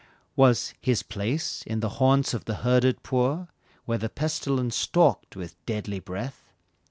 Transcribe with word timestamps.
Was 0.35 0.73
"his 0.81 1.03
place" 1.03 1.61
in 1.67 1.79
the 1.81 1.89
haunts 2.01 2.33
of 2.33 2.45
the 2.45 2.55
herded 2.65 3.03
poor, 3.03 3.49
Where 3.85 3.99
the 3.99 4.09
pestilence 4.09 4.75
stalked 4.75 5.35
with 5.35 5.63
deadly 5.67 5.99
breath? 5.99 6.43